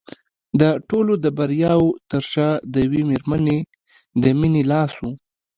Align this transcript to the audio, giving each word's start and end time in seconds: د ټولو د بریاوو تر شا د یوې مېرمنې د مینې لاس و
د 0.59 0.61
ټولو 0.89 1.13
د 1.23 1.25
بریاوو 1.37 1.89
تر 2.11 2.23
شا 2.31 2.49
د 2.73 2.75
یوې 2.85 3.01
مېرمنې 3.09 3.59
د 4.21 4.23
مینې 4.39 4.63
لاس 4.71 4.93
و 5.03 5.05